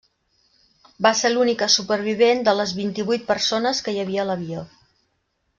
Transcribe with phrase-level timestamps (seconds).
[1.05, 4.69] Va ser l'única supervivent de les vint-i-vuit persones que hi havia a l'avió.